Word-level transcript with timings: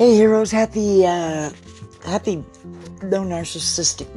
Hey 0.00 0.16
heroes, 0.16 0.50
happy 0.50 1.04
uh 1.04 1.50
happy 2.06 2.42
no 3.02 3.20
narcissistic 3.20 4.08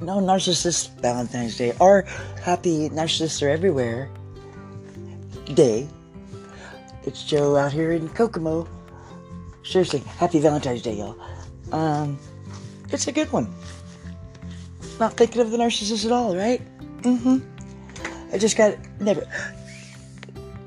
no 0.00 0.20
narcissistic 0.20 0.94
Valentine's 1.00 1.58
Day 1.58 1.74
or 1.80 2.02
happy 2.40 2.88
narcissists 2.88 3.42
are 3.42 3.48
everywhere 3.48 4.08
day. 5.54 5.88
It's 7.02 7.24
Joe 7.24 7.56
out 7.56 7.72
here 7.72 7.90
in 7.90 8.10
Kokomo. 8.10 8.68
Seriously, 9.64 10.04
happy 10.22 10.38
Valentine's 10.38 10.82
Day, 10.82 10.94
y'all. 10.94 11.18
Um 11.72 12.16
it's 12.90 13.08
a 13.08 13.12
good 13.12 13.32
one. 13.32 13.52
Not 15.00 15.14
thinking 15.14 15.42
of 15.42 15.50
the 15.50 15.56
narcissist 15.56 16.06
at 16.06 16.12
all, 16.12 16.36
right? 16.36 16.62
Mm-hmm. 17.02 17.38
I 18.32 18.38
just 18.38 18.56
got 18.56 18.78
never 19.00 19.26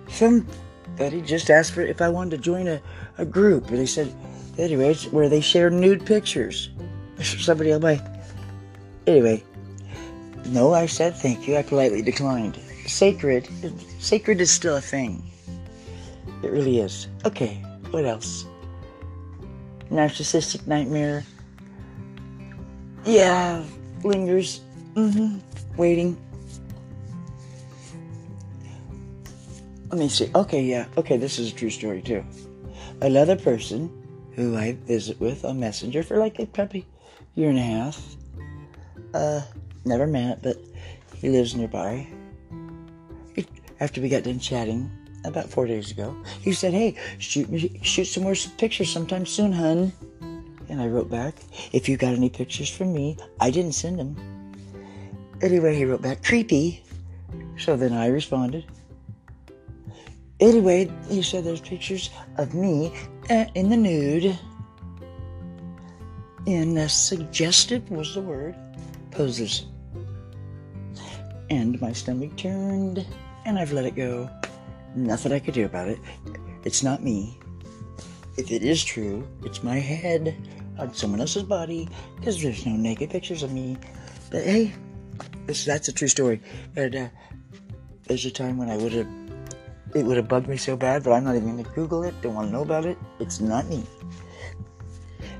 somebody 0.09 1.21
just 1.21 1.49
asked 1.49 1.71
for 1.71 1.83
if 1.83 2.01
I 2.01 2.09
wanted 2.09 2.31
to 2.31 2.37
join 2.37 2.67
a, 2.67 2.81
a 3.17 3.25
group 3.25 3.69
and 3.69 3.77
they 3.77 3.85
said 3.85 4.13
anyways, 4.57 5.07
where 5.07 5.29
they 5.29 5.41
share 5.41 5.69
nude 5.69 6.05
pictures. 6.05 6.69
Somebody 7.21 7.71
on 7.73 7.81
my. 7.81 8.01
Anyway, 9.07 9.43
no, 10.47 10.73
I 10.73 10.85
said 10.85 11.15
thank 11.15 11.47
you. 11.47 11.57
I 11.57 11.63
politely 11.63 12.01
declined. 12.01 12.59
Sacred, 12.87 13.47
sacred 13.99 14.41
is 14.41 14.51
still 14.51 14.77
a 14.77 14.81
thing. 14.81 15.23
It 16.43 16.51
really 16.51 16.79
is. 16.79 17.07
Okay, 17.25 17.55
what 17.91 18.05
else? 18.05 18.45
Narcissistic 19.89 20.67
nightmare. 20.67 21.23
Yeah, 23.05 23.63
lingers. 24.03 24.61
Mm-hmm. 24.95 25.39
Waiting. 25.77 26.17
Let 29.89 29.99
me 29.99 30.09
see. 30.09 30.29
Okay, 30.35 30.63
yeah. 30.63 30.85
Okay, 30.97 31.17
this 31.17 31.39
is 31.39 31.51
a 31.51 31.55
true 31.55 31.69
story 31.69 32.01
too. 32.01 32.23
Another 33.01 33.35
person 33.35 33.91
who 34.33 34.55
I 34.55 34.73
visit 34.85 35.19
with 35.19 35.45
on 35.45 35.59
Messenger 35.59 36.03
for 36.03 36.17
like 36.17 36.39
a 36.39 36.45
probably 36.45 36.85
year 37.35 37.49
and 37.49 37.59
a 37.59 37.61
half. 37.61 38.15
Uh, 39.13 39.41
never 39.85 40.07
met, 40.07 40.41
but 40.41 40.57
he 41.15 41.29
lives 41.29 41.55
nearby. 41.55 42.07
After 43.79 43.99
we 43.99 44.07
got 44.07 44.23
done 44.23 44.39
chatting 44.39 44.89
about 45.25 45.49
four 45.49 45.67
days 45.67 45.91
ago, 45.91 46.15
he 46.41 46.53
said, 46.53 46.73
"Hey, 46.73 46.95
shoot 47.17 47.49
me, 47.49 47.79
shoot 47.83 48.05
some 48.05 48.23
more 48.23 48.35
pictures 48.57 48.89
sometime 48.89 49.25
soon, 49.25 49.51
hun." 49.51 49.91
And 50.69 50.81
I 50.81 50.87
wrote 50.87 51.09
back, 51.09 51.35
"If 51.73 51.89
you 51.89 51.97
got 51.97 52.13
any 52.13 52.29
pictures 52.29 52.69
from 52.69 52.93
me, 52.93 53.17
I 53.41 53.51
didn't 53.51 53.73
send 53.73 53.99
them." 53.99 54.15
Anyway, 55.41 55.75
he 55.75 55.83
wrote 55.83 56.01
back, 56.01 56.23
"Creepy." 56.23 56.83
So 57.57 57.75
then 57.75 57.91
I 57.91 58.07
responded, 58.07 58.65
Anyway, 60.39 60.91
he 61.07 61.21
said 61.21 61.43
there's 61.43 61.61
pictures 61.61 62.09
of 62.37 62.53
me 62.53 62.93
uh, 63.29 63.45
in 63.55 63.69
the 63.69 63.77
nude. 63.77 64.37
In 66.45 66.77
uh, 66.77 66.87
suggestive 66.87 67.89
was 67.89 68.13
the 68.13 68.21
word 68.21 68.55
poses. 69.11 69.65
And 71.49 71.79
my 71.79 71.93
stomach 71.93 72.35
turned, 72.35 73.05
and 73.45 73.57
I've 73.57 73.71
let 73.71 73.85
it 73.85 73.95
go. 73.95 74.29
Nothing 74.95 75.31
I 75.31 75.39
could 75.39 75.53
do 75.53 75.65
about 75.65 75.87
it. 75.87 75.99
It's 76.63 76.83
not 76.83 77.03
me. 77.03 77.39
If 78.37 78.51
it 78.51 78.63
is 78.63 78.83
true, 78.83 79.25
it's 79.43 79.63
my 79.63 79.79
head 79.79 80.35
on 80.77 80.93
someone 80.93 81.21
else's 81.21 81.43
body 81.43 81.87
because 82.17 82.41
there's 82.41 82.65
no 82.65 82.73
naked 82.75 83.09
pictures 83.09 83.43
of 83.43 83.53
me. 83.53 83.77
But 84.29 84.43
hey, 84.43 84.73
this, 85.45 85.63
that's 85.63 85.87
a 85.87 85.93
true 85.93 86.09
story. 86.09 86.41
And 86.75 86.95
uh, 86.95 87.07
there's 88.07 88.25
a 88.25 88.31
time 88.31 88.57
when 88.57 88.69
I 88.69 88.75
would 88.77 88.91
have 88.91 89.24
it 89.95 90.05
would 90.05 90.17
have 90.17 90.27
bugged 90.27 90.49
me 90.49 90.57
so 90.57 90.75
bad, 90.75 91.03
but 91.03 91.13
I'm 91.13 91.23
not 91.23 91.35
even 91.35 91.53
going 91.53 91.63
to 91.63 91.71
Google 91.71 92.03
it. 92.03 92.13
Don't 92.21 92.35
want 92.35 92.49
to 92.49 92.51
know 92.51 92.61
about 92.61 92.85
it. 92.85 92.97
It's 93.19 93.39
not 93.39 93.65
me. 93.67 93.83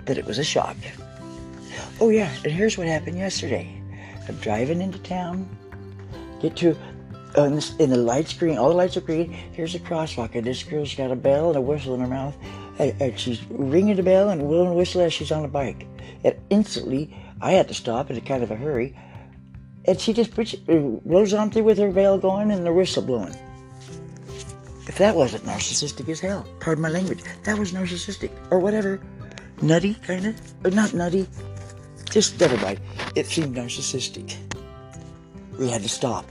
But 0.05 0.17
it 0.17 0.25
was 0.25 0.39
a 0.39 0.43
shock. 0.43 0.77
Oh, 1.99 2.09
yeah, 2.09 2.33
and 2.43 2.53
here's 2.53 2.77
what 2.77 2.87
happened 2.87 3.17
yesterday. 3.17 3.81
I'm 4.27 4.35
driving 4.37 4.81
into 4.81 4.97
town, 4.99 5.47
get 6.41 6.55
to, 6.57 6.75
uh, 7.37 7.43
in, 7.43 7.61
in 7.79 7.89
the 7.89 7.97
lights 7.97 8.33
green, 8.33 8.57
all 8.57 8.69
the 8.69 8.75
lights 8.75 8.95
are 8.95 9.01
green. 9.01 9.31
Here's 9.31 9.75
a 9.75 9.79
crosswalk, 9.79 10.35
and 10.35 10.45
this 10.45 10.63
girl's 10.63 10.95
got 10.95 11.11
a 11.11 11.15
bell 11.15 11.49
and 11.49 11.57
a 11.57 11.61
whistle 11.61 11.93
in 11.93 11.99
her 11.99 12.07
mouth. 12.07 12.35
And, 12.79 13.01
and 13.01 13.19
she's 13.19 13.43
ringing 13.49 13.97
the 13.97 14.03
bell 14.03 14.29
and 14.29 14.41
blowing 14.41 14.69
a 14.69 14.73
whistle 14.73 15.01
as 15.01 15.11
she's 15.11 15.31
on 15.31 15.43
a 15.43 15.49
bike. 15.49 15.85
And 16.23 16.35
instantly, 16.49 17.13
I 17.41 17.51
had 17.51 17.67
to 17.67 17.73
stop 17.73 18.09
in 18.09 18.15
a 18.15 18.21
kind 18.21 18.41
of 18.41 18.51
a 18.51 18.55
hurry. 18.55 18.97
And 19.83 19.99
she 19.99 20.13
just 20.13 20.33
blows 20.33 21.33
on 21.33 21.51
through 21.51 21.63
with 21.63 21.77
her 21.77 21.91
bell 21.91 22.17
going 22.17 22.51
and 22.51 22.65
the 22.65 22.73
whistle 22.73 23.03
blowing. 23.03 23.35
If 24.87 24.97
that 24.99 25.15
wasn't 25.15 25.43
narcissistic 25.43 26.07
as 26.09 26.19
hell, 26.19 26.45
pardon 26.59 26.83
my 26.83 26.89
language, 26.89 27.23
that 27.43 27.57
was 27.57 27.71
narcissistic. 27.71 28.31
Or 28.51 28.59
whatever. 28.59 29.01
Nutty, 29.61 29.95
kind 29.95 30.27
of. 30.27 30.65
Or 30.65 30.71
not 30.71 30.93
nutty. 30.93 31.27
Just 32.09 32.39
never 32.39 32.57
mind. 32.57 32.79
It 33.15 33.25
seemed 33.25 33.55
narcissistic. 33.55 34.35
We 35.57 35.69
had 35.69 35.81
to 35.81 35.89
stop. 35.89 36.25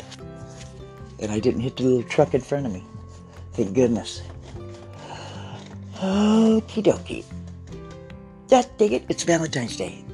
And 1.21 1.33
I 1.33 1.41
didn't 1.41 1.61
hit 1.61 1.77
the 1.77 1.85
little 1.85 2.03
truck 2.05 2.35
in 2.35 2.41
front 2.41 2.67
of 2.67 2.73
me. 2.73 2.85
Thank 3.55 3.75
goodness. 3.75 4.23
Okie 5.97 6.83
dokie. 6.83 7.25
That 8.49 8.79
dig 8.79 8.93
it, 8.93 9.05
it's 9.09 9.25
Valentine's 9.25 9.77
Day. 9.77 10.05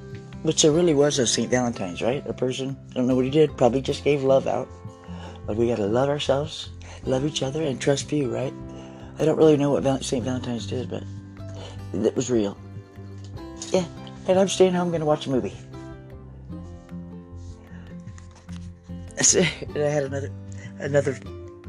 Which 0.42 0.62
there 0.62 0.72
really 0.72 0.94
was 0.94 1.18
a 1.18 1.26
St. 1.26 1.50
Valentine's, 1.50 2.00
right? 2.00 2.26
A 2.26 2.32
person, 2.32 2.76
I 2.90 2.94
don't 2.94 3.06
know 3.06 3.14
what 3.14 3.24
he 3.24 3.30
did, 3.30 3.56
probably 3.56 3.82
just 3.82 4.04
gave 4.04 4.22
love 4.22 4.46
out. 4.46 4.68
But 5.50 5.56
we 5.56 5.66
gotta 5.66 5.86
love 5.86 6.08
ourselves 6.08 6.70
love 7.04 7.24
each 7.24 7.42
other 7.42 7.60
and 7.64 7.80
trust 7.80 8.08
few, 8.08 8.32
right? 8.32 8.54
I 9.18 9.24
don't 9.24 9.36
really 9.36 9.56
know 9.56 9.72
what 9.72 10.04
St. 10.04 10.24
Valentine's 10.24 10.64
did, 10.64 10.88
but 10.88 11.02
it 11.92 12.14
was 12.14 12.30
real. 12.30 12.56
Yeah, 13.72 13.84
and 14.28 14.38
I'm 14.38 14.46
staying 14.46 14.74
home 14.74 14.92
to 14.92 15.04
watch 15.04 15.26
a 15.26 15.30
movie. 15.30 15.56
and 19.34 19.76
I 19.76 19.88
had 19.88 20.04
another 20.04 20.30
another 20.78 21.14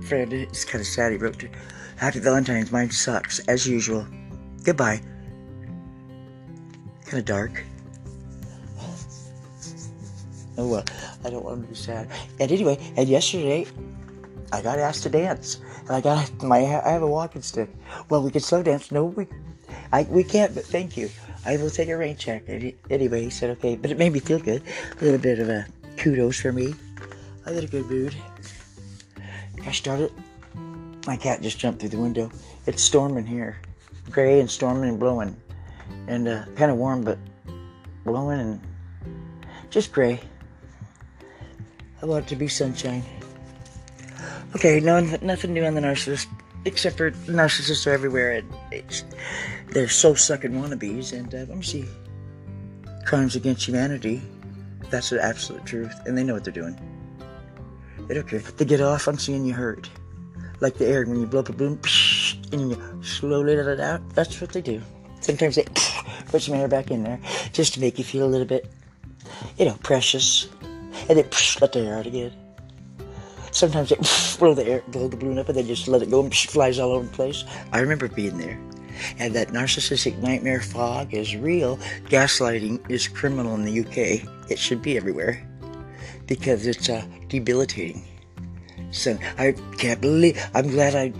friend. 0.07 0.31
It's 0.31 0.63
kind 0.63 0.79
of 0.79 0.85
sad. 0.85 1.11
He 1.13 1.17
wrote 1.17 1.39
to, 1.39 1.49
"Happy 1.95 2.19
Valentine's. 2.19 2.71
Mine 2.71 2.91
sucks 2.91 3.39
as 3.47 3.67
usual. 3.67 4.05
Goodbye." 4.63 5.01
Kind 7.05 7.17
of 7.17 7.25
dark. 7.25 7.63
Oh 10.57 10.67
well, 10.67 10.83
I 11.23 11.29
don't 11.29 11.45
want 11.45 11.61
to 11.61 11.67
be 11.67 11.75
sad. 11.75 12.09
And 12.39 12.51
anyway, 12.51 12.77
and 12.97 13.07
yesterday 13.07 13.65
I 14.51 14.61
got 14.61 14.79
asked 14.79 15.03
to 15.03 15.09
dance, 15.09 15.61
and 15.81 15.91
I 15.91 16.01
got 16.01 16.43
my 16.43 16.59
I 16.59 16.91
have 16.91 17.03
a 17.03 17.07
walking 17.07 17.41
stick. 17.41 17.69
Well, 18.09 18.21
we 18.21 18.31
can 18.31 18.41
slow 18.41 18.61
dance. 18.61 18.91
No, 18.91 19.05
we 19.05 19.27
I 19.91 20.03
we 20.03 20.23
can't. 20.23 20.53
But 20.53 20.65
thank 20.65 20.97
you. 20.97 21.09
I 21.45 21.57
will 21.57 21.69
take 21.69 21.89
a 21.89 21.97
rain 21.97 22.17
check. 22.17 22.43
Anyway, 22.89 23.23
he 23.23 23.29
said 23.29 23.49
okay, 23.51 23.75
but 23.75 23.91
it 23.91 23.97
made 23.97 24.13
me 24.13 24.19
feel 24.19 24.39
good. 24.39 24.61
A 24.99 25.03
little 25.03 25.19
bit 25.19 25.39
of 25.39 25.49
a 25.49 25.65
kudos 25.97 26.39
for 26.39 26.51
me. 26.51 26.75
I 27.45 27.51
had 27.51 27.63
a 27.63 27.67
good 27.67 27.89
mood. 27.89 28.15
I 29.65 29.71
started. 29.71 30.11
My 31.07 31.15
cat 31.15 31.41
just 31.41 31.57
jumped 31.57 31.79
through 31.79 31.89
the 31.89 31.97
window. 31.97 32.29
It's 32.67 32.83
storming 32.83 33.25
here, 33.25 33.59
gray 34.11 34.39
and 34.39 34.49
storming 34.49 34.89
and 34.89 34.99
blowing, 34.99 35.35
and 36.07 36.27
uh, 36.27 36.45
kind 36.55 36.69
of 36.69 36.77
warm, 36.77 37.03
but 37.03 37.17
blowing 38.05 38.39
and 38.39 38.61
just 39.71 39.91
gray. 39.91 40.19
I 42.01 42.05
want 42.05 42.25
it 42.25 42.29
to 42.29 42.35
be 42.35 42.47
sunshine. 42.47 43.03
Okay, 44.55 44.79
no, 44.79 44.99
nothing 45.21 45.53
new 45.53 45.63
on 45.63 45.75
the 45.75 45.81
narcissist, 45.81 46.27
except 46.65 46.97
for 46.97 47.11
narcissists 47.11 47.85
are 47.87 47.91
everywhere, 47.91 48.43
and 48.71 48.83
they're 49.69 49.87
soul 49.87 50.15
sucking 50.15 50.51
wannabes. 50.51 51.13
And 51.13 51.33
uh, 51.33 51.37
let 51.39 51.57
me 51.57 51.63
see, 51.63 51.85
crimes 53.05 53.35
against 53.35 53.67
humanity. 53.67 54.21
That's 54.89 55.11
the 55.11 55.23
absolute 55.23 55.65
truth, 55.65 55.93
and 56.05 56.17
they 56.17 56.23
know 56.23 56.33
what 56.33 56.43
they're 56.43 56.53
doing. 56.53 56.77
They 58.07 58.15
don't 58.15 58.27
care. 58.27 58.39
They 58.39 58.65
get 58.65 58.81
off 58.81 59.07
on 59.07 59.17
seeing 59.17 59.45
you 59.45 59.53
hurt, 59.53 59.89
like 60.59 60.77
the 60.77 60.87
air 60.87 61.05
when 61.05 61.19
you 61.19 61.27
blow 61.27 61.41
up 61.41 61.49
a 61.49 61.53
balloon, 61.53 61.79
and 62.51 62.71
you 62.71 63.03
slowly 63.03 63.55
let 63.55 63.67
it 63.67 63.79
out. 63.79 64.01
That's 64.15 64.41
what 64.41 64.51
they 64.51 64.61
do. 64.61 64.81
Sometimes 65.21 65.55
they 65.55 65.63
put 66.25 66.41
some 66.41 66.55
air 66.55 66.67
back 66.67 66.91
in 66.91 67.03
there 67.03 67.19
just 67.53 67.75
to 67.75 67.79
make 67.79 67.97
you 67.99 68.03
feel 68.03 68.25
a 68.25 68.27
little 68.27 68.47
bit, 68.47 68.69
you 69.57 69.65
know, 69.65 69.77
precious, 69.83 70.49
and 71.11 71.19
they 71.19 71.37
let 71.59 71.73
the 71.73 71.79
air 71.79 71.97
out 71.97 72.07
again. 72.07 72.31
Sometimes 73.51 73.89
they 73.89 73.97
blow 74.39 74.53
the 74.53 74.65
air, 74.65 74.83
blow 74.87 75.09
the 75.09 75.17
balloon 75.17 75.37
up, 75.37 75.49
and 75.49 75.57
then 75.57 75.67
just 75.67 75.87
let 75.89 76.01
it 76.01 76.09
go 76.09 76.23
and 76.23 76.31
it 76.31 76.37
flies 76.37 76.79
all 76.79 76.91
over 76.91 77.05
the 77.05 77.11
place. 77.11 77.43
I 77.73 77.79
remember 77.79 78.07
being 78.07 78.37
there. 78.37 78.57
And 79.19 79.33
that 79.35 79.49
narcissistic 79.49 80.17
nightmare 80.19 80.61
fog 80.61 81.13
is 81.13 81.35
real. 81.35 81.77
Gaslighting 82.07 82.89
is 82.89 83.07
criminal 83.07 83.55
in 83.55 83.65
the 83.65 83.81
UK. 83.81 84.49
It 84.49 84.57
should 84.57 84.81
be 84.81 84.95
everywhere 84.95 85.45
because 86.27 86.65
it's 86.65 86.87
uh, 86.87 87.03
debilitating. 87.27 88.05
So 88.91 89.17
I 89.37 89.53
can't 89.77 89.99
believe. 89.99 90.41
I'm 90.53 90.69
glad 90.69 90.95
I. 90.95 91.13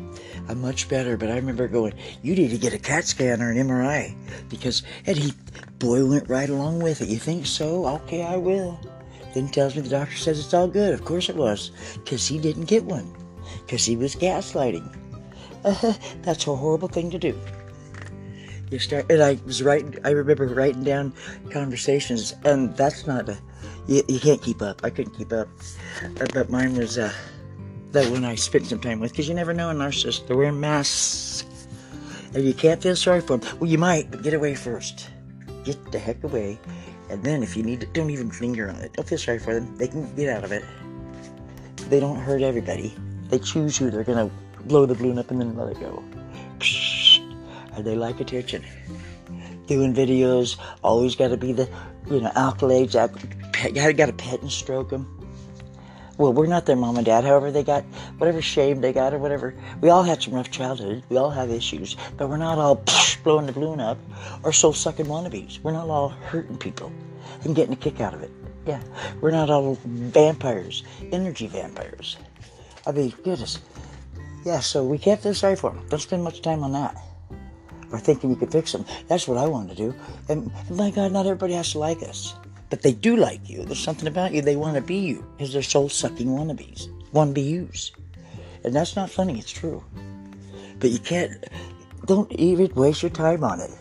I'm 0.49 0.59
much 0.59 0.89
better, 0.89 1.15
but 1.17 1.29
I 1.29 1.35
remember 1.35 1.67
going, 1.67 1.93
"You 2.21 2.35
need 2.35 2.49
to 2.51 2.57
get 2.57 2.73
a 2.73 2.77
CAT 2.77 3.05
scan 3.05 3.41
or 3.41 3.51
an 3.51 3.57
MRI," 3.57 4.15
because 4.49 4.83
and 5.05 5.17
he, 5.17 5.33
boy, 5.79 6.05
went 6.05 6.29
right 6.29 6.49
along 6.49 6.79
with 6.79 7.01
it. 7.01 7.07
You 7.07 7.17
think 7.17 7.45
so? 7.45 7.85
Okay, 7.87 8.23
I 8.23 8.35
will. 8.35 8.79
Then 9.33 9.47
tells 9.47 9.75
me 9.75 9.81
the 9.81 9.89
doctor 9.89 10.15
says 10.15 10.39
it's 10.39 10.53
all 10.53 10.67
good. 10.67 10.93
Of 10.93 11.05
course 11.05 11.29
it 11.29 11.35
was, 11.35 11.71
because 12.03 12.27
he 12.27 12.37
didn't 12.37 12.65
get 12.65 12.83
one, 12.83 13.11
because 13.65 13.85
he 13.85 13.95
was 13.95 14.15
gaslighting. 14.15 14.97
Uh, 15.63 15.93
that's 16.21 16.47
a 16.47 16.55
horrible 16.55 16.87
thing 16.87 17.09
to 17.11 17.19
do. 17.19 17.39
You 18.69 18.79
start, 18.79 19.11
and 19.11 19.21
I 19.21 19.37
was 19.45 19.61
writing. 19.61 19.97
I 20.03 20.11
remember 20.11 20.47
writing 20.47 20.83
down 20.83 21.13
conversations, 21.49 22.33
and 22.45 22.75
that's 22.75 23.05
not 23.05 23.29
a. 23.29 23.37
You, 23.87 24.01
you 24.07 24.19
can't 24.19 24.41
keep 24.41 24.61
up. 24.61 24.81
I 24.83 24.89
couldn't 24.89 25.13
keep 25.13 25.33
up, 25.33 25.49
Uh, 26.03 26.25
but 26.33 26.49
mine 26.49 26.75
was 26.75 26.97
uh, 26.97 27.11
that 27.91 28.09
one 28.11 28.23
I 28.23 28.35
spent 28.35 28.67
some 28.67 28.79
time 28.79 28.99
with 28.99 29.11
because 29.11 29.27
you 29.27 29.35
never 29.35 29.53
know 29.53 29.69
a 29.69 29.73
narcissist. 29.73 30.27
They're 30.27 30.37
wearing 30.37 30.59
masks, 30.59 31.45
and 32.33 32.43
you 32.43 32.53
can't 32.53 32.81
feel 32.81 32.95
sorry 32.95 33.21
for 33.21 33.37
them. 33.37 33.59
Well, 33.59 33.69
you 33.69 33.77
might, 33.77 34.09
but 34.09 34.23
get 34.23 34.33
away 34.33 34.55
first. 34.55 35.09
Get 35.63 35.91
the 35.91 35.99
heck 35.99 36.23
away, 36.23 36.57
and 37.11 37.23
then 37.23 37.43
if 37.43 37.57
you 37.57 37.63
need 37.63 37.83
it, 37.83 37.93
don't 37.93 38.09
even 38.09 38.31
finger 38.31 38.69
on 38.69 38.77
it. 38.77 38.93
Don't 38.93 39.07
feel 39.07 39.17
sorry 39.17 39.39
for 39.39 39.53
them. 39.53 39.75
They 39.77 39.87
can 39.87 40.13
get 40.15 40.29
out 40.29 40.43
of 40.43 40.51
it. 40.51 40.63
They 41.89 41.99
don't 41.99 42.17
hurt 42.17 42.41
everybody. 42.41 42.95
They 43.29 43.39
choose 43.39 43.77
who 43.77 43.91
they're 43.91 44.03
gonna 44.03 44.31
blow 44.65 44.85
the 44.85 44.95
balloon 44.95 45.19
up 45.19 45.29
and 45.31 45.41
then 45.41 45.55
let 45.55 45.71
it 45.71 45.79
go. 45.79 46.03
And 47.73 47.85
they 47.85 47.95
like 47.95 48.19
attention. 48.19 48.63
Doing 49.67 49.93
videos, 49.93 50.57
always 50.83 51.15
got 51.15 51.29
to 51.29 51.37
be 51.37 51.53
the, 51.53 51.69
you 52.09 52.21
know, 52.21 52.31
accolades. 52.31 52.93
You 52.93 53.71
gotta, 53.71 53.93
gotta 53.93 54.13
pet 54.13 54.41
and 54.41 54.51
stroke 54.51 54.89
them. 54.89 55.17
Well, 56.17 56.33
we're 56.33 56.47
not 56.47 56.65
their 56.65 56.75
mom 56.75 56.97
and 56.97 57.05
dad. 57.05 57.23
However, 57.23 57.51
they 57.51 57.63
got 57.63 57.83
whatever 58.17 58.41
shame 58.41 58.81
they 58.81 58.93
got 58.93 59.13
or 59.13 59.19
whatever. 59.19 59.55
We 59.81 59.89
all 59.89 60.03
had 60.03 60.21
some 60.21 60.33
rough 60.33 60.51
childhood. 60.51 61.03
We 61.09 61.17
all 61.17 61.31
have 61.31 61.49
issues, 61.49 61.95
but 62.17 62.29
we're 62.29 62.37
not 62.37 62.57
all 62.57 62.83
blowing 63.23 63.45
the 63.45 63.51
balloon 63.51 63.79
up 63.79 63.97
or 64.43 64.51
soul 64.51 64.73
sucking 64.73 65.05
wannabes. 65.05 65.59
We're 65.61 65.71
not 65.71 65.89
all 65.89 66.09
hurting 66.09 66.57
people 66.57 66.91
and 67.43 67.55
getting 67.55 67.73
a 67.73 67.77
kick 67.77 67.99
out 68.01 68.13
of 68.13 68.21
it. 68.21 68.31
Yeah, 68.65 68.81
we're 69.21 69.31
not 69.31 69.49
all 69.49 69.77
vampires, 69.85 70.83
energy 71.11 71.47
vampires. 71.47 72.17
I 72.85 72.91
mean, 72.91 73.13
goodness. 73.23 73.59
Yeah, 74.45 74.59
so 74.59 74.83
we 74.83 74.97
can't 74.97 75.21
feel 75.21 75.33
sorry 75.33 75.55
for 75.55 75.71
them. 75.71 75.85
Don't 75.89 75.99
spend 75.99 76.23
much 76.23 76.41
time 76.41 76.63
on 76.63 76.71
that. 76.73 76.95
Or 77.91 77.99
thinking 77.99 78.29
you 78.29 78.35
could 78.35 78.51
fix 78.51 78.71
them. 78.71 78.85
That's 79.07 79.27
what 79.27 79.37
I 79.37 79.47
want 79.47 79.69
to 79.69 79.75
do. 79.75 79.93
And, 80.29 80.51
and 80.67 80.77
my 80.77 80.91
God, 80.91 81.11
not 81.11 81.25
everybody 81.25 81.53
has 81.53 81.71
to 81.73 81.79
like 81.79 82.01
us. 82.01 82.35
But 82.69 82.81
they 82.81 82.93
do 82.93 83.17
like 83.17 83.49
you. 83.49 83.65
There's 83.65 83.83
something 83.83 84.07
about 84.07 84.31
you. 84.31 84.41
They 84.41 84.55
want 84.55 84.75
to 84.75 84.81
be 84.81 84.95
you. 84.95 85.25
Because 85.37 85.51
they're 85.53 85.61
soul 85.61 85.89
sucking 85.89 86.27
wannabes. 86.27 86.87
Want 87.11 87.31
to 87.31 87.33
be 87.33 87.41
used. 87.41 87.93
And 88.63 88.73
that's 88.73 88.95
not 88.95 89.09
funny. 89.09 89.37
It's 89.37 89.51
true. 89.51 89.83
But 90.79 90.91
you 90.91 90.99
can't, 90.99 91.43
don't 92.05 92.31
even 92.33 92.73
waste 92.75 93.03
your 93.03 93.11
time 93.11 93.43
on 93.43 93.59
it. 93.59 93.71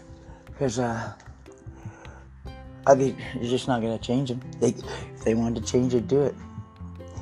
Because, 0.47 0.79
uh, 0.79 1.13
I 2.87 2.95
mean, 2.95 3.17
you're 3.35 3.51
just 3.51 3.69
not 3.69 3.81
to 3.81 3.99
change 3.99 4.29
them. 4.29 4.41
They, 4.61 4.69
if 4.69 5.25
they 5.25 5.35
wanted 5.35 5.65
to 5.65 5.73
change 5.73 5.95
it, 5.95 6.09
do 6.09 6.23
it. 6.23 6.35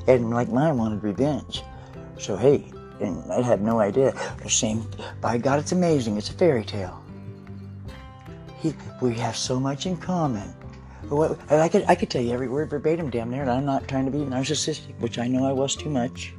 And 0.07 0.31
like 0.31 0.49
mine 0.49 0.77
wanted 0.77 1.03
revenge. 1.03 1.63
So, 2.17 2.35
hey, 2.35 2.65
and 2.99 3.31
I 3.31 3.41
had 3.41 3.61
no 3.61 3.79
idea. 3.79 4.13
The 4.43 4.49
same, 4.49 4.89
by 5.21 5.37
God, 5.37 5.59
it's 5.59 5.71
amazing. 5.71 6.17
It's 6.17 6.29
a 6.29 6.33
fairy 6.33 6.65
tale. 6.65 7.01
He, 8.59 8.73
we 9.01 9.13
have 9.15 9.37
so 9.37 9.59
much 9.59 9.85
in 9.85 9.95
common. 9.97 10.53
What, 11.07 11.39
I 11.51 11.69
could, 11.69 11.85
I 11.87 11.95
could 11.95 12.09
tell 12.09 12.21
you 12.21 12.33
every 12.33 12.49
word 12.49 12.69
verbatim, 12.69 13.09
damn 13.09 13.31
near, 13.31 13.41
and 13.41 13.51
I'm 13.51 13.65
not 13.65 13.87
trying 13.87 14.05
to 14.05 14.11
be 14.11 14.19
narcissistic, 14.19 14.99
which 14.99 15.17
I 15.17 15.27
know 15.27 15.45
I 15.45 15.53
was 15.53 15.75
too 15.75 15.89
much, 15.89 16.33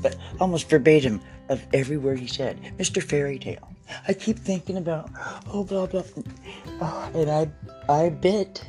but 0.00 0.16
almost 0.40 0.70
verbatim 0.70 1.20
of 1.48 1.60
every 1.72 1.96
word 1.96 2.20
he 2.20 2.26
said. 2.26 2.60
Mr. 2.78 3.02
Fairy 3.02 3.38
Tale. 3.38 3.67
I 4.06 4.12
keep 4.12 4.38
thinking 4.38 4.76
about, 4.76 5.10
oh, 5.52 5.64
blah, 5.64 5.86
blah, 5.86 6.02
oh, 6.80 7.10
and 7.14 7.30
I, 7.30 7.50
I 7.92 8.10
bit. 8.10 8.64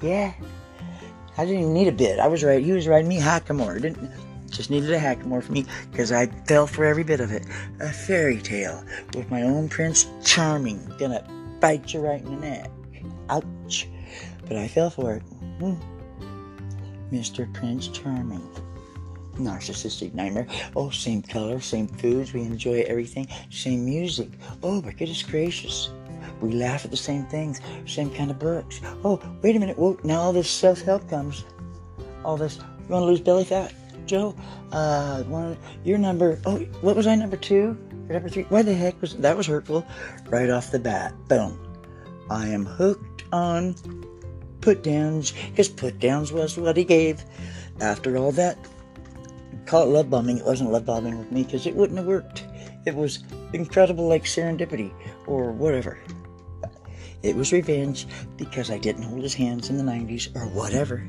Yeah. 0.00 0.32
I 1.36 1.44
didn't 1.44 1.60
even 1.60 1.74
need 1.74 1.88
a 1.88 1.92
bit. 1.92 2.18
I 2.18 2.26
was 2.26 2.42
right. 2.42 2.62
He 2.62 2.72
was 2.72 2.88
riding 2.88 3.08
me 3.08 3.18
hackamore. 3.18 3.80
Didn't 3.80 4.10
just 4.50 4.70
needed 4.70 4.90
a 4.90 4.98
hackamore 4.98 5.42
for 5.42 5.52
me 5.52 5.64
because 5.90 6.10
I 6.10 6.26
fell 6.26 6.66
for 6.66 6.84
every 6.84 7.04
bit 7.04 7.20
of 7.20 7.30
it. 7.30 7.44
A 7.80 7.90
fairy 7.92 8.38
tale 8.38 8.82
with 9.14 9.30
my 9.30 9.42
own 9.42 9.68
Prince 9.68 10.06
Charming 10.24 10.84
gonna 10.98 11.24
bite 11.60 11.94
you 11.94 12.00
right 12.00 12.20
in 12.20 12.40
the 12.40 12.46
neck. 12.48 12.70
Ouch. 13.30 13.86
But 14.48 14.56
I 14.56 14.66
fell 14.66 14.90
for 14.90 15.14
it. 15.14 15.22
Hmm. 15.60 15.74
Mr. 17.12 17.52
Prince 17.54 17.88
Charming. 17.88 18.46
Narcissistic 19.38 20.14
nightmare. 20.14 20.46
Oh, 20.76 20.90
same 20.90 21.22
color, 21.22 21.60
same 21.60 21.86
foods. 21.86 22.32
We 22.32 22.42
enjoy 22.42 22.82
everything. 22.82 23.28
Same 23.50 23.84
music. 23.84 24.30
Oh, 24.62 24.82
my 24.82 24.92
goodness 24.92 25.22
gracious. 25.22 25.90
We 26.40 26.52
laugh 26.52 26.84
at 26.84 26.90
the 26.90 26.96
same 26.96 27.24
things, 27.26 27.60
same 27.86 28.10
kind 28.10 28.30
of 28.30 28.38
books. 28.38 28.80
Oh, 29.04 29.20
wait 29.42 29.56
a 29.56 29.58
minute. 29.58 29.78
Whoa, 29.78 29.98
now 30.04 30.20
all 30.20 30.32
this 30.32 30.50
self 30.50 30.80
help 30.82 31.08
comes. 31.08 31.44
All 32.24 32.36
this, 32.36 32.56
you 32.56 32.88
want 32.88 33.02
to 33.02 33.06
lose 33.06 33.20
belly 33.20 33.44
fat? 33.44 33.74
Joe, 34.06 34.34
uh, 34.72 35.22
one, 35.24 35.56
your 35.84 35.98
number, 35.98 36.40
oh, 36.46 36.58
what 36.80 36.96
was 36.96 37.06
I, 37.06 37.14
number 37.14 37.36
two? 37.36 37.76
Or 38.08 38.14
number 38.14 38.28
three? 38.28 38.44
Why 38.44 38.62
the 38.62 38.74
heck 38.74 39.00
was, 39.00 39.16
that 39.16 39.36
was 39.36 39.46
hurtful. 39.46 39.84
Right 40.28 40.48
off 40.48 40.70
the 40.70 40.78
bat, 40.78 41.12
boom. 41.28 41.58
I 42.30 42.48
am 42.48 42.64
hooked 42.64 43.24
on 43.32 43.74
put 44.60 44.82
downs, 44.82 45.32
because 45.50 45.68
put 45.68 45.98
downs 45.98 46.32
was 46.32 46.56
what 46.56 46.76
he 46.76 46.84
gave. 46.84 47.24
After 47.80 48.16
all 48.16 48.32
that, 48.32 48.58
call 49.68 49.82
it 49.82 49.90
love 49.90 50.08
bombing. 50.08 50.38
It 50.38 50.46
wasn't 50.46 50.72
love 50.72 50.86
bombing 50.86 51.18
with 51.18 51.30
me 51.30 51.42
because 51.42 51.66
it 51.66 51.76
wouldn't 51.76 51.98
have 51.98 52.06
worked. 52.06 52.44
It 52.86 52.94
was 52.94 53.20
incredible, 53.52 54.08
like 54.08 54.24
serendipity 54.24 54.92
or 55.26 55.52
whatever. 55.52 55.98
It 57.22 57.36
was 57.36 57.52
revenge 57.52 58.06
because 58.38 58.70
I 58.70 58.78
didn't 58.78 59.02
hold 59.02 59.22
his 59.22 59.34
hands 59.34 59.68
in 59.68 59.76
the 59.76 59.84
90s 59.84 60.34
or 60.34 60.46
whatever. 60.46 61.06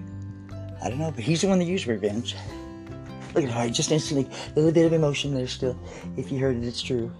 I 0.83 0.89
don't 0.89 0.99
know, 0.99 1.11
but 1.11 1.23
he's 1.23 1.41
the 1.41 1.47
one 1.47 1.59
that 1.59 1.65
used 1.65 1.87
revenge. 1.87 2.35
Look 3.33 3.45
at 3.45 3.49
how 3.49 3.61
I 3.61 3.69
just 3.69 3.91
instantly, 3.91 4.27
a 4.51 4.55
little 4.55 4.71
bit 4.71 4.85
of 4.85 4.93
emotion 4.93 5.33
there 5.33 5.47
still. 5.47 5.79
If 6.17 6.31
you 6.31 6.39
heard 6.39 6.57
it, 6.57 6.65
it's 6.65 6.81
true. 6.81 7.11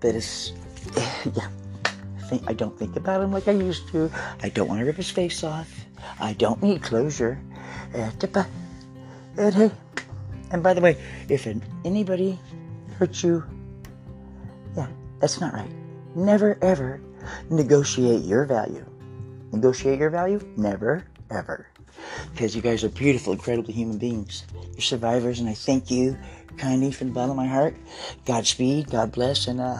But 0.00 0.14
it's, 0.14 0.52
yeah. 1.26 1.48
I, 1.84 2.26
think, 2.26 2.42
I 2.46 2.54
don't 2.54 2.78
think 2.78 2.96
about 2.96 3.20
him 3.20 3.32
like 3.32 3.48
I 3.48 3.52
used 3.52 3.88
to. 3.88 4.10
I 4.42 4.48
don't 4.48 4.68
want 4.68 4.80
to 4.80 4.86
rip 4.86 4.96
his 4.96 5.10
face 5.10 5.44
off. 5.44 5.84
I 6.20 6.32
don't 6.32 6.62
need 6.62 6.82
closure. 6.82 7.38
Uh, 7.94 8.10
and, 8.22 8.36
uh, 8.36 9.50
hey, 9.50 9.70
and 10.54 10.62
by 10.62 10.72
the 10.72 10.80
way, 10.80 10.96
if 11.28 11.48
anybody 11.84 12.38
hurts 12.96 13.24
you, 13.24 13.42
yeah, 14.76 14.86
that's 15.18 15.40
not 15.40 15.52
right. 15.52 15.70
Never 16.14 16.56
ever 16.62 17.00
negotiate 17.50 18.24
your 18.24 18.44
value. 18.44 18.86
Negotiate 19.50 19.98
your 19.98 20.10
value? 20.10 20.40
Never, 20.56 21.04
ever. 21.28 21.66
Because 22.30 22.54
you 22.54 22.62
guys 22.62 22.84
are 22.84 22.88
beautiful, 22.88 23.32
incredible 23.32 23.72
human 23.72 23.98
beings. 23.98 24.44
You're 24.72 24.80
survivors, 24.80 25.40
and 25.40 25.48
I 25.48 25.54
thank 25.54 25.90
you 25.90 26.16
kindly 26.56 26.92
from 26.92 27.08
the 27.08 27.14
bottom 27.14 27.30
of 27.32 27.36
my 27.36 27.48
heart. 27.48 27.74
Godspeed, 28.24 28.92
God 28.92 29.10
bless, 29.10 29.48
and 29.48 29.60
uh, 29.60 29.78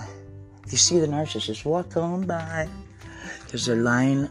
if 0.64 0.72
you 0.72 0.78
see 0.78 0.98
the 0.98 1.06
narcissist, 1.06 1.64
walk 1.64 1.96
on 1.96 2.26
by. 2.26 2.68
Because 3.44 3.66
they're 3.66 3.76
lying, 3.76 4.28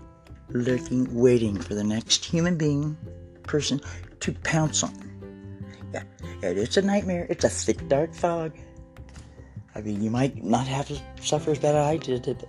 lurking, 0.49 1.07
waiting 1.15 1.57
for 1.57 1.73
the 1.73 1.85
next 1.85 2.25
human 2.25 2.57
being, 2.57 2.97
person, 3.43 3.79
to 4.19 4.33
pounce 4.43 4.83
on. 4.83 5.12
Yeah, 5.93 6.03
it's 6.41 6.77
a 6.77 6.81
nightmare. 6.81 7.27
It's 7.29 7.43
a 7.43 7.49
thick, 7.49 7.87
dark 7.87 8.13
fog. 8.13 8.57
I 9.75 9.81
mean, 9.81 10.01
you 10.01 10.09
might 10.09 10.43
not 10.43 10.67
have 10.67 10.87
to 10.87 10.99
suffer 11.21 11.51
as 11.51 11.59
bad 11.59 11.75
as 11.75 11.87
I 11.87 11.97
did, 11.97 12.47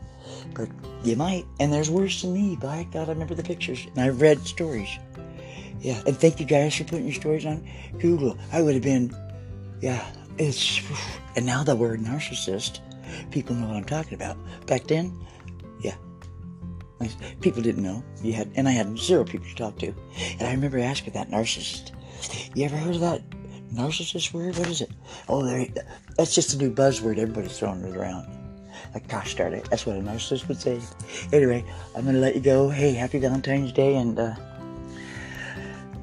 but 0.55 0.69
you 1.03 1.17
might. 1.17 1.47
And 1.61 1.73
there's 1.73 1.91
worse 1.91 2.23
than 2.23 2.33
me. 2.35 2.57
By 2.57 2.87
God, 2.93 3.09
I 3.09 3.13
remember 3.13 3.35
the 3.35 3.43
pictures. 3.43 3.87
And 3.87 4.01
I've 4.01 4.21
read 4.21 4.41
stories. 4.41 4.99
Yeah, 5.81 6.03
and 6.07 6.17
thank 6.17 6.41
you 6.41 6.47
guys 6.47 6.75
for 6.75 6.85
putting 6.85 7.05
your 7.05 7.15
stories 7.15 7.45
on 7.45 7.67
Google. 7.99 8.39
I 8.53 8.63
would 8.63 8.75
have 8.75 8.83
been, 8.83 9.15
yeah, 9.81 10.05
it's, 10.39 10.81
and 11.37 11.45
now 11.45 11.63
the 11.63 11.77
word 11.77 12.01
narcissist, 12.01 12.81
people 13.31 13.55
know 13.55 13.67
what 13.69 13.77
I'm 13.77 13.85
talking 13.85 14.15
about. 14.15 14.39
Back 14.67 14.85
then, 14.85 15.13
yeah, 15.81 15.97
people 17.43 17.61
didn't 17.61 17.83
know. 17.83 18.03
You 18.23 18.33
had, 18.33 18.51
and 18.55 18.67
I 18.67 18.73
had 18.73 18.99
zero 18.99 19.25
people 19.25 19.47
to 19.47 19.55
talk 19.55 19.79
to. 19.81 19.95
And 20.39 20.43
I 20.43 20.53
remember 20.53 20.79
asking 20.79 21.13
that 21.15 21.31
narcissist, 21.31 21.91
you 22.55 22.65
ever 22.65 22.77
heard 22.77 22.95
of 22.95 23.01
that 23.01 23.23
narcissist 23.73 24.33
word? 24.33 24.57
What 24.57 24.69
is 24.69 24.81
it? 24.81 24.91
Oh, 25.29 25.45
there, 25.45 25.67
that's 26.17 26.35
just 26.35 26.55
a 26.55 26.59
new 26.59 26.73
buzzword. 26.73 27.19
Everybody's 27.19 27.59
throwing 27.59 27.83
it 27.85 27.97
around. 27.97 28.29
Like, 28.93 29.09
gosh 29.09 29.35
darn 29.35 29.55
it, 29.55 29.69
that's 29.71 29.87
what 29.87 29.97
a 29.97 30.01
narcissist 30.01 30.47
would 30.49 30.61
say. 30.61 30.81
Anyway, 31.33 31.65
I'm 31.97 32.05
gonna 32.05 32.19
let 32.19 32.35
you 32.35 32.41
go. 32.41 32.69
Hey, 32.69 32.93
happy 32.93 33.19
Valentine's 33.19 33.73
Day, 33.73 33.97
and 33.97 34.19
uh, 34.19 34.35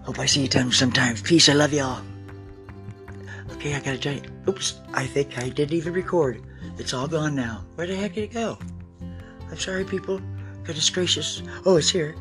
hope 0.03 0.19
I 0.19 0.25
see 0.25 0.45
you 0.45 0.71
sometimes. 0.71 1.21
Peace. 1.21 1.47
I 1.47 1.53
love 1.53 1.73
y'all. 1.73 2.01
Okay, 3.53 3.75
I 3.75 3.79
gotta 3.79 3.97
tell 3.97 4.13
you. 4.13 4.23
Oops, 4.47 4.79
I 4.93 5.05
think 5.05 5.37
I 5.37 5.49
didn't 5.49 5.73
even 5.73 5.93
record. 5.93 6.41
It's 6.77 6.93
all 6.93 7.07
gone 7.07 7.35
now. 7.35 7.63
Where 7.75 7.87
the 7.87 7.95
heck 7.95 8.15
did 8.15 8.23
it 8.25 8.33
go? 8.33 8.57
I'm 9.49 9.57
sorry, 9.57 9.85
people. 9.85 10.19
Goodness 10.63 10.89
gracious. 10.89 11.43
Oh, 11.65 11.77
it's 11.77 11.89
here. 11.89 12.15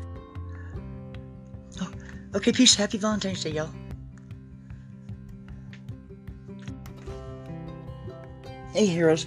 Oh, 1.81 1.91
okay, 2.35 2.51
peace. 2.51 2.75
Happy 2.75 2.97
Valentine's 2.97 3.43
Day, 3.43 3.51
y'all. 3.51 3.71
Hey, 8.73 8.85
heroes. 8.85 9.25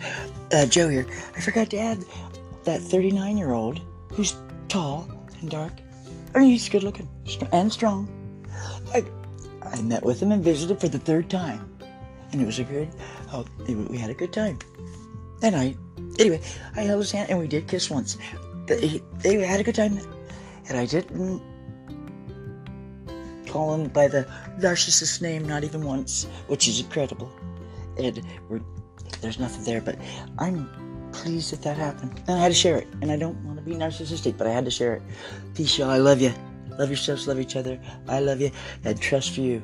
Uh, 0.53 0.65
Joe 0.65 0.89
here. 0.89 1.07
I 1.37 1.41
forgot 1.41 1.69
to 1.71 1.77
add 1.77 2.03
that 2.65 2.81
39 2.81 3.37
year 3.37 3.53
old 3.53 3.81
who's 4.11 4.35
tall 4.69 5.07
and 5.41 5.51
dark. 5.51 5.73
I 6.35 6.39
mean, 6.39 6.51
he's 6.51 6.67
good 6.69 6.83
looking 6.83 7.09
and 7.53 7.71
strong. 7.71 8.09
I, 8.95 9.05
I 9.63 9.83
met 9.83 10.03
with 10.03 10.21
him 10.23 10.33
and 10.33 10.43
visited 10.43 10.81
for 10.81 10.89
the 10.89 10.99
third 10.99 11.29
time. 11.29 11.71
And 12.33 12.41
it 12.41 12.47
was 12.47 12.59
a 12.59 12.65
good, 12.65 12.89
oh, 13.35 13.45
it, 13.69 13.75
we 13.91 13.99
had 13.99 14.09
a 14.09 14.15
good 14.15 14.33
time. 14.33 14.59
And 15.43 15.55
I, 15.55 15.77
anyway, 16.19 16.41
I 16.75 16.81
held 16.81 17.01
his 17.01 17.13
hand 17.13 17.29
and 17.29 17.39
we 17.39 17.47
did 17.47 17.69
kiss 17.69 17.91
once. 17.91 18.17
They, 18.67 19.03
had 19.23 19.61
a 19.61 19.63
good 19.63 19.75
time, 19.75 20.01
and 20.69 20.79
I 20.79 20.87
didn't 20.87 21.43
call 23.47 23.75
him 23.75 23.89
by 23.89 24.09
the 24.09 24.27
narcissist 24.59 25.21
name, 25.21 25.47
not 25.47 25.65
even 25.65 25.83
once, 25.83 26.27
which 26.47 26.67
is 26.67 26.81
incredible. 26.81 27.31
And 27.99 28.25
there's 29.21 29.39
nothing 29.39 29.65
there, 29.65 29.81
but 29.81 29.97
I'm 30.39 31.11
pleased 31.13 31.53
that 31.53 31.63
that 31.63 31.77
happened. 31.77 32.21
And 32.27 32.37
I 32.39 32.43
had 32.43 32.49
to 32.49 32.55
share 32.55 32.77
it. 32.77 32.89
And 33.03 33.11
I 33.11 33.17
don't 33.17 33.37
want 33.45 33.59
to 33.59 33.65
be 33.65 33.73
narcissistic, 33.73 34.37
but 34.37 34.47
I 34.47 34.51
had 34.51 34.65
to 34.65 34.71
share 34.71 34.95
it. 34.95 35.03
Peace, 35.55 35.79
y'all. 35.79 35.91
I 35.91 35.99
love 35.99 36.21
you. 36.21 36.33
Love 36.79 36.89
yourselves, 36.89 37.29
love 37.29 37.39
each 37.39 37.55
other. 37.55 37.79
I 38.09 38.19
love 38.19 38.41
you, 38.41 38.51
and 38.85 39.01
trust 39.01 39.39
you. 39.39 39.63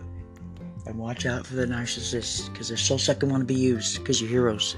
And 0.86 0.96
watch 0.96 1.26
out 1.26 1.46
for 1.46 1.54
the 1.54 1.66
narcissists, 1.66 2.50
because 2.52 2.68
they're 2.68 2.76
soul 2.76 2.98
sucking 2.98 3.28
want 3.28 3.40
to 3.40 3.46
be 3.46 3.54
used, 3.54 3.98
because 3.98 4.20
you're 4.20 4.30
heroes. 4.30 4.76